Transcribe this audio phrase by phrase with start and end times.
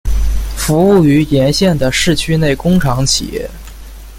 [0.57, 3.47] 服务于沿线的市区内工厂企业。